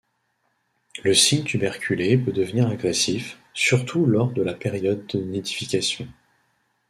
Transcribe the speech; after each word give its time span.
Le 1.03 1.13
Cygne 1.13 1.43
tuberculé 1.43 2.17
peut 2.17 2.31
devenir 2.31 2.67
agressif, 2.67 3.37
surtout 3.53 4.07
lors 4.07 4.31
de 4.31 4.41
la 4.41 4.55
période 4.55 5.05
de 5.05 5.19
nidification. 5.19 6.07